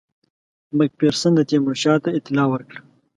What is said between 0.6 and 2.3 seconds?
مک فیرسن تیمورشاه ته